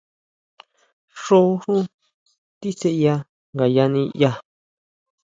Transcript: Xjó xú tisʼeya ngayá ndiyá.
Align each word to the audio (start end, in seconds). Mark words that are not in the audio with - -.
Xjó 1.21 1.39
xú 1.63 1.75
tisʼeya 2.59 3.15
ngayá 3.53 3.83
ndiyá. 3.89 4.31